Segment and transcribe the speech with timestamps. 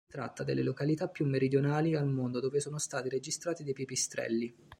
[0.03, 4.55] Si tratta delle località più meridionali al mondo dove sono stati registrati dei pipistrelli.